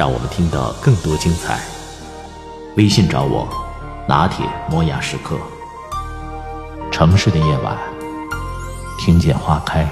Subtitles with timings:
[0.00, 1.60] 让我们听到更多精彩。
[2.78, 3.46] 微信找我，
[4.08, 5.36] 拿铁磨牙时刻。
[6.90, 7.76] 城市的夜晚，
[8.98, 9.86] 听见花开。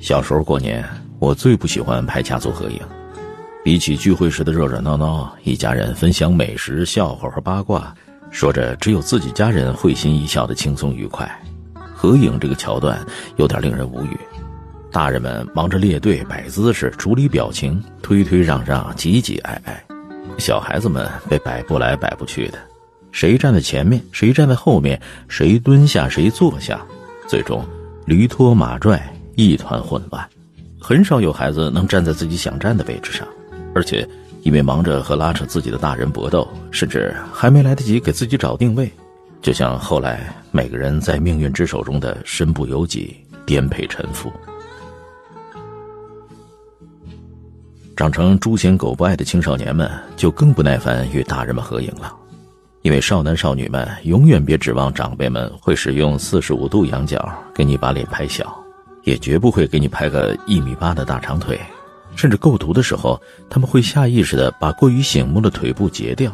[0.00, 2.80] 小时候过年，我最不喜欢拍家族合影。
[3.64, 7.94] 比起聚会时的热热闹闹，一家人分享美食、笑话和八卦，
[8.30, 11.26] 说着只有自己家人会心一笑的轻松愉快，
[11.94, 13.02] 合影这个桥段
[13.36, 14.18] 有点令人无语。
[14.92, 19.82] 大人们忙着列队、摆姿势、处理表情、推推让让、挤挤挨挨，
[20.36, 22.58] 小孩子们被摆不来摆不去的，
[23.12, 26.84] 谁站在前面，谁站在后面，谁蹲下谁坐下，
[27.26, 27.64] 最终
[28.04, 30.22] 驴拖马拽，一团混乱。
[30.78, 33.26] 很少有孩子能站在自己想站的位置上，
[33.74, 34.08] 而且
[34.42, 38.90] 因为忙着和拉扯自己的大人搏斗，甚至还没来得及给自己找定位，
[39.42, 44.32] 就像后来每个人在命运之手中的身不由己、颠沛沉浮。
[47.96, 52.12] 长成猪嫌狗不爱的青少年们，就更不耐烦与大人们合影了，
[52.82, 58.52] 因为少男少女们永远别指望长辈们会使用四十五度仰角给你把脸拍小，
[59.04, 61.58] 也绝不会给你拍个一米八的大长腿，
[62.16, 63.20] 甚至构图的时候，
[63.50, 66.32] 他们会下意识的把过于醒目的腿部截掉，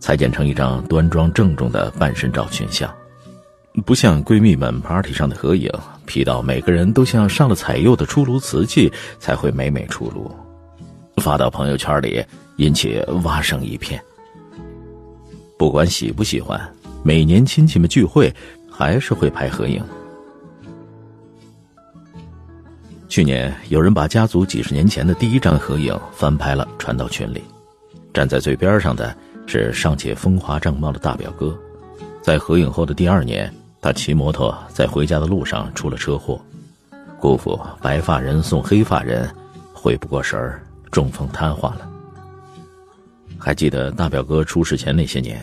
[0.00, 2.92] 裁剪成一张端庄郑重的半身照群像，
[3.84, 5.70] 不像闺蜜们 party 上的合影
[6.06, 10.30] ，P 到每个人都像上了彩釉的出炉瓷器才会美美出炉。
[11.18, 12.24] 发到朋友圈里，
[12.56, 14.02] 引起蛙声一片。
[15.56, 16.60] 不管喜不喜欢，
[17.02, 18.34] 每年亲戚们聚会，
[18.70, 19.82] 还是会拍合影。
[23.14, 27.44] 去年有人把家族几十年前的第一张合影翻拍了，传到群里。
[28.12, 29.16] 站在最边上的
[29.46, 31.56] 是尚且风华正茂的大表哥，
[32.20, 36.44] 在合影后的第二年，他骑摩托在回家的路上出了车祸，
[37.20, 39.32] 姑父白发人送黑发人，
[39.72, 40.60] 回不过神儿。
[40.90, 41.88] 中风瘫痪了。
[43.38, 45.40] 还记得大表哥出事前那些年，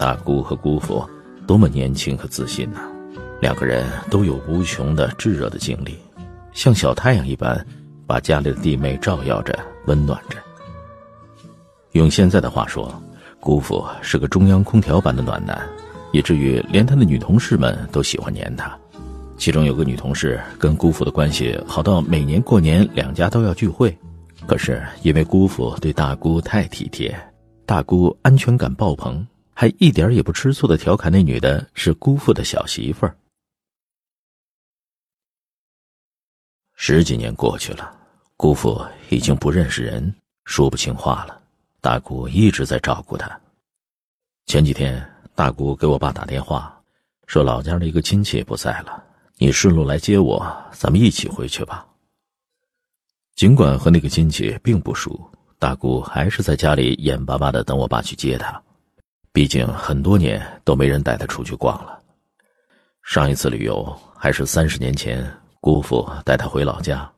[0.00, 1.08] 大姑和姑父
[1.46, 2.80] 多么年轻和自信呐！
[3.40, 5.96] 两个人都有无穷的炙热的精力，
[6.52, 7.64] 像小太阳一般，
[8.06, 10.36] 把家里的弟妹照耀着、温暖着。
[11.92, 12.92] 用现在的话说，
[13.40, 15.60] 姑父是个中央空调般的暖男，
[16.12, 18.76] 以至于连他的女同事们都喜欢黏他。
[19.36, 23.96] 其中有个女同事跟姑父的关系好到每年过年两家都要聚会。
[24.46, 27.16] 可是因为姑父对大姑太体贴，
[27.64, 33.14] 大姑安全感爆棚，还一点也不吃醋的调侃那女的是姑父的小媳妇儿。
[36.80, 37.92] 十几年过去了，
[38.36, 41.42] 姑父已经不认识人，说不清话了。
[41.80, 43.28] 大姑一直在照顾他。
[44.46, 46.80] 前几天，大姑给我爸打电话，
[47.26, 49.02] 说老家的一个亲戚不在了，
[49.38, 51.84] 你顺路来接我，咱们一起回去吧。
[53.34, 55.28] 尽管和那个亲戚并不熟，
[55.58, 58.62] 大姑还是在家里眼巴巴的等我爸去接他。
[59.32, 62.00] 毕竟很多年都没人带他出去逛了。
[63.02, 63.84] 上一次旅游
[64.16, 65.28] 还是三十年前，
[65.68, 67.12] 姑父带他回老家。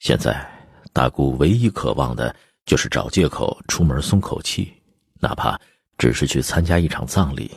[0.00, 0.44] 现在，
[0.92, 2.34] 大姑唯一渴望的
[2.66, 4.74] 就是找借口出门松口气，
[5.20, 5.56] 哪怕
[5.98, 7.48] 只是去参加一场葬礼。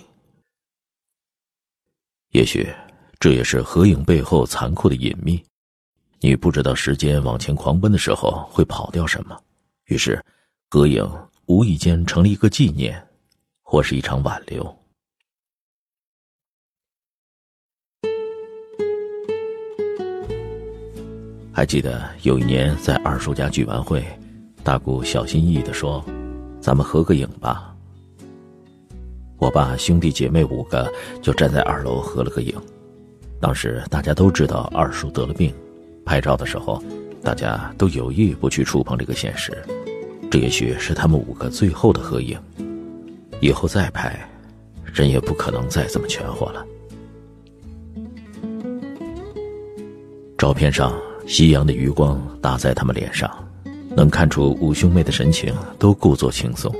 [2.29, 2.71] 也许，
[3.19, 5.43] 这也是合影背后残酷的隐秘。
[6.19, 9.35] 你不知道时间往前狂奔的时候会跑掉什么，
[9.85, 10.23] 于是，
[10.69, 11.03] 合影
[11.47, 13.03] 无意间成了一个纪念，
[13.63, 14.82] 或是一场挽留。
[21.55, 24.03] 还记得有一年在二叔家聚完会，
[24.63, 26.03] 大姑小心翼翼的说
[26.59, 27.75] ：“咱们合个影吧。”
[29.37, 30.91] 我爸兄弟姐妹五个
[31.21, 32.55] 就站在二楼合了个影。
[33.39, 35.53] 当时大家都知道二叔得了病。
[36.05, 36.83] 拍照的时候，
[37.21, 39.55] 大家都有意不去触碰这个现实，
[40.31, 42.37] 这也许是他们五个最后的合影。
[43.41, 44.19] 以后再拍，
[44.83, 46.65] 人也不可能再这么全活了。
[50.37, 50.93] 照片上，
[51.25, 53.29] 夕阳的余光打在他们脸上，
[53.95, 56.73] 能看出五兄妹的神情都故作轻松，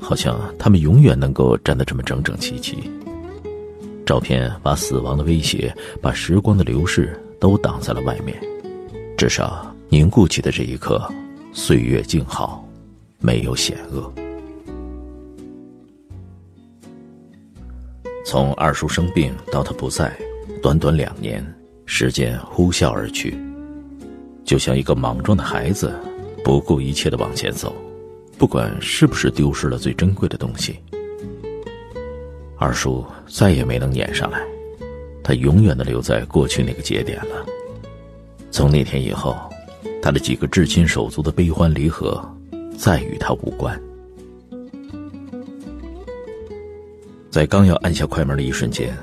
[0.00, 2.90] 好像他们永远能够站得这么整整齐齐。
[4.04, 8.36] 照片把死亡的威胁、把时光的流逝都挡在了外面，
[9.18, 11.06] 至少凝固起的这一刻，
[11.52, 12.66] 岁月静好，
[13.18, 14.12] 没有险恶。
[18.24, 20.16] 从二叔生病到他不在，
[20.62, 21.44] 短短两年，
[21.84, 23.36] 时间呼啸而去，
[24.46, 25.92] 就像一个莽撞的孩子，
[26.44, 27.74] 不顾一切的往前走，
[28.38, 30.78] 不管是不是丢失了最珍贵的东西。
[32.56, 34.40] 二叔再也没能撵上来，
[35.22, 37.44] 他永远的留在过去那个节点了。
[38.52, 39.36] 从那天以后，
[40.00, 42.24] 他的几个至亲手足的悲欢离合，
[42.78, 43.78] 再与他无关。
[47.30, 48.96] 在刚要按下快门的一瞬间，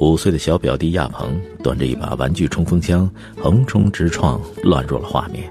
[0.00, 5.44] 五岁的小表弟亚鹏端着一把玩具冲锋枪，横冲直撞，乱入了画面。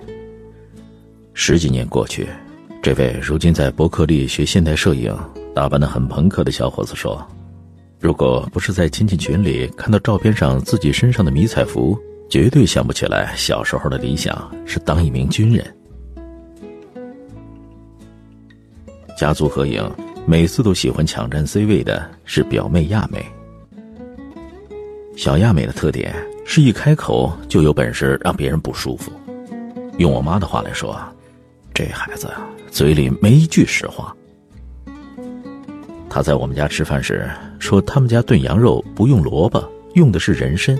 [1.35, 2.27] 十几年过去，
[2.81, 5.15] 这位如今在伯克利学现代摄影、
[5.53, 7.23] 打扮的很朋克的小伙子说。
[7.99, 11.95] 如果不是在亲戚群里看到照片上自己身上的迷彩服，
[12.27, 15.75] 绝对想不起来小时候的理想是当一名军人。
[19.15, 19.87] 家族合影，
[20.25, 23.23] 每次都喜欢抢占 C 位的是表妹亚美。
[25.19, 29.11] 小亚美的特点是一开口就有本事让别人不舒服。
[29.97, 30.97] 用我妈的话来说，
[31.73, 32.31] 这孩子
[32.71, 34.15] 嘴里没一句实话。
[36.09, 37.29] 他在我们家吃饭时
[37.59, 39.61] 说：“他们家炖羊肉不用萝卜，
[39.93, 40.79] 用的是人参。”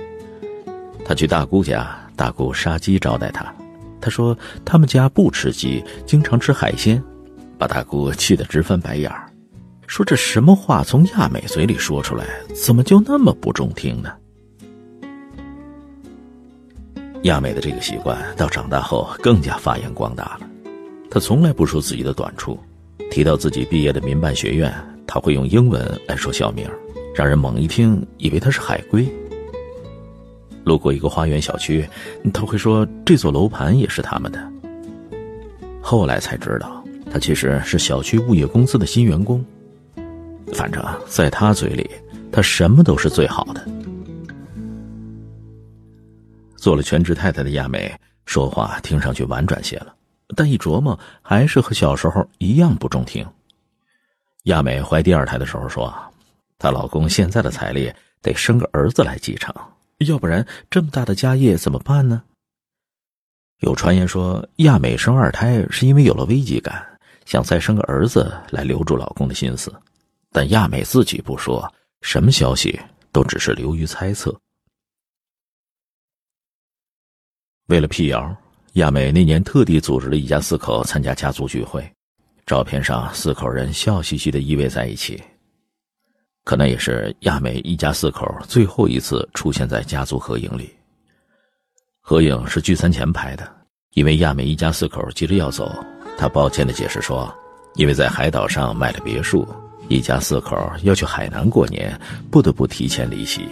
[1.04, 3.54] 他去大姑家，大姑杀鸡招待他。
[4.00, 7.04] 他说：“他们家不吃鸡，经常吃海鲜。”
[7.60, 9.30] 把大姑气得直翻白眼儿，
[9.86, 12.24] 说：“这什么话从亚美嘴里说出来，
[12.56, 14.10] 怎么就那么不中听呢？”
[17.24, 20.48] 亚美的这个习惯到长大后更加发扬光大了。
[21.12, 22.58] 他从来不说自己的短处，
[23.12, 24.74] 提到自己毕业的民办学院。
[25.12, 26.70] 他会用英文来说校名，
[27.16, 29.08] 让人猛一听以为他是海归。
[30.64, 31.84] 路过一个花园小区，
[32.32, 34.40] 他会说这座楼盘也是他们的。
[35.82, 39.44] 后来才知道，他其实是小区物业公司的新员工。
[40.54, 41.90] 反正在他嘴里，
[42.32, 43.68] 他什么都是最好的。
[46.60, 47.92] 做了全职太太的亚美，
[48.26, 49.96] 说话听上去婉转些了，
[50.36, 53.26] 但一琢磨，还是和小时候一样不中听。
[54.44, 55.94] 亚美怀第二胎的时候说
[56.60, 57.92] ：“她老公现在的财力
[58.22, 59.54] 得生个儿子来继承，
[60.00, 62.22] 要不然这么大的家业怎么办呢？”
[63.60, 66.86] 有传言说亚美生二胎是因为有了危机感，
[67.26, 69.74] 想再生个儿子来留住老公的心思，
[70.32, 71.70] 但亚美自己不说，
[72.02, 72.80] 什么消息
[73.12, 74.34] 都只是流于猜测。
[77.70, 78.36] 为了辟谣，
[78.74, 81.88] 亚美那年特地组织了一家四口参加家族聚会。
[82.48, 85.22] 照片上四口人笑嘻嘻的依偎在一起，
[86.44, 90.74] 可那也是亚美一家四口最后一次出现在家族合影里。
[92.02, 93.48] 合影是聚餐前拍的，
[93.94, 95.72] 因为亚美一家四口急着要走，
[96.18, 97.32] 他抱歉的解释说，
[97.76, 99.48] 因为在海岛上买了别墅，
[99.90, 101.96] 一家四口要去海南过年，
[102.32, 103.48] 不得不提前离席。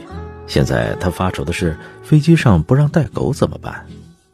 [0.48, 3.86] 现在他发愁的是飞机上不让带狗怎么办，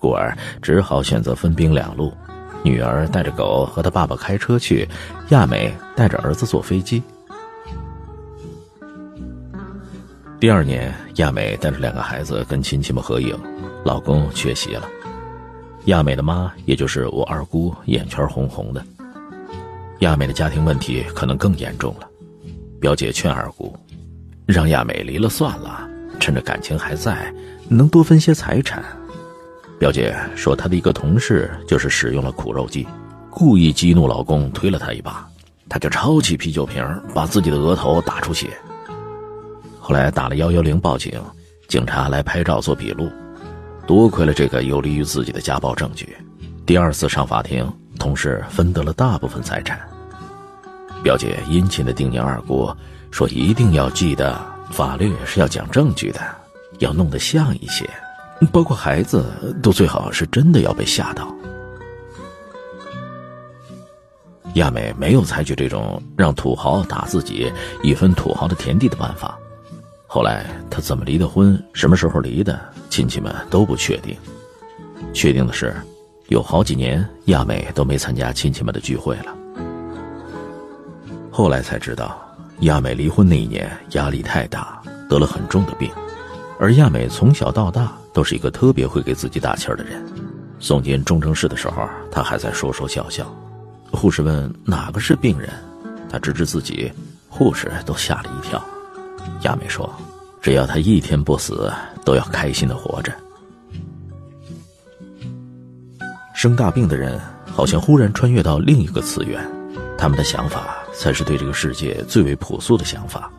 [0.04, 2.12] 故而只好选择分兵两路。
[2.62, 4.88] 女儿带着狗和他爸爸开车去，
[5.30, 7.02] 亚美带着儿子坐飞机。
[10.42, 13.38] 第二年，亚美带着两个孩子跟亲戚们合影，
[13.86, 14.90] 老公缺席了。
[15.86, 18.84] 亚美的妈，也就是我二姑，眼圈红红的。
[20.00, 22.08] 亚美的家庭问题可能更严重了，
[22.80, 23.74] 表姐劝二姑，
[24.46, 25.88] 让亚美离了算了，
[26.20, 27.34] 趁着感情还在，
[27.70, 28.84] 能多分些财产。
[29.80, 32.88] 表姐说，她的一个同事就是使用了苦肉计，
[33.30, 35.28] 故意激怒老公，推了他一把，
[35.68, 38.52] 他就抄起啤酒瓶，把自己的额头打出血。
[39.80, 41.22] 后来打了幺幺零报警，
[41.68, 43.12] 警察来拍照做笔录。
[43.86, 46.16] 多亏了这个有利于自己的家暴证据，
[46.66, 49.78] 第二次上法庭，同事分得了大部分财产。
[51.04, 52.74] 表姐殷勤的叮咛二姑
[53.12, 54.40] 说：“一定要记得，
[54.72, 56.22] 法律是要讲证据的，
[56.80, 57.90] 要弄得像一些。”
[58.48, 59.26] 包括孩子
[59.62, 61.34] 都最好是真的要被吓到。
[64.56, 69.38] 亚美没有采取这种让土豪打自己一分土豪的田地的办法。
[70.06, 74.16] 后来他怎么离的婚，什么时候离的，亲戚们都不确定。
[75.12, 75.76] 确定的是，
[76.28, 79.36] 有好几年亚美都没参加亲戚们的聚会了。
[81.32, 82.22] 后来才知道，
[82.60, 85.90] 亚美离婚那一年压力太大，得了很重的病，
[86.60, 87.92] 而亚美从小到大。
[88.14, 90.06] 都是一个特别会给自己打气儿的人。
[90.60, 93.26] 送进重症室的时候，他还在说说笑笑。
[93.92, 95.50] 护士问哪个是病人，
[96.10, 96.92] 他直指自己，
[97.28, 98.64] 护士都吓了一跳。
[99.42, 99.94] 亚美说
[100.42, 101.70] ：“只要他一天不死，
[102.06, 103.14] 都要开心的活着。”
[106.34, 109.46] 生大病的人好像忽然穿越到另一个次元，
[109.98, 113.32] 他们的想法才是对这个世界最为朴素的想法。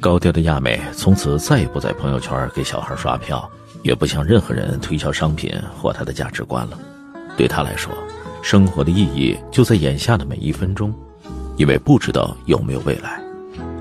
[0.00, 3.50] 高调的亚美从此再也不在朋友圈给小孩刷票，
[3.84, 6.78] 也不向任何人推销商品或他的价值观了。
[7.36, 7.92] 对他来说，
[8.42, 10.92] 生活的意义就在眼下的每一分钟，
[11.56, 13.22] 因为不知道有没有未来，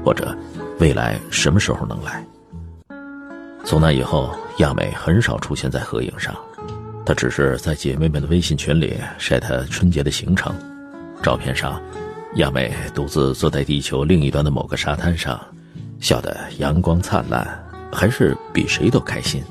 [0.04, 0.38] 或者
[0.80, 2.24] 未来什么时候能来。
[3.64, 6.36] 从那以后，亚美很少出现在合影上，
[7.06, 10.54] 她只是在姐妹们的微信群里晒她春节的行程。
[11.22, 11.82] 照片上，
[12.36, 15.40] 亚美独自坐在地球另一端的某个沙滩上。
[16.00, 17.48] 笑得阳光灿烂，
[17.90, 19.42] 还是比谁都开心。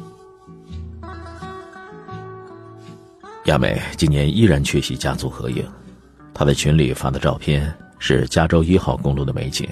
[3.46, 5.64] 亚美今年依然缺席家族合影，
[6.32, 9.68] 她在群里发的照片是加州一号公路的美景，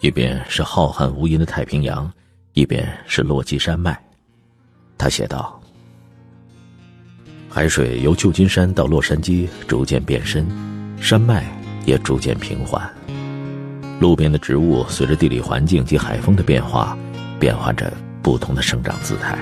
[0.00, 2.10] 一边是浩瀚无垠的太平洋，
[2.52, 3.98] 一边是落基山脉。
[4.98, 5.58] 他写道
[7.48, 10.46] ：“海水由旧金山到洛杉矶逐渐变深，
[11.00, 11.46] 山脉
[11.86, 12.86] 也逐渐平缓。”
[14.00, 16.96] 路边的植物随着地理环境及海风的变化，
[17.40, 17.90] 变换着
[18.22, 19.38] 不同的生长姿态。